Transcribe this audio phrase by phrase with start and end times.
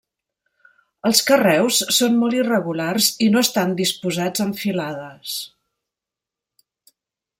[1.09, 5.39] Els carreus són molt irregulars i no estan disposats en filades.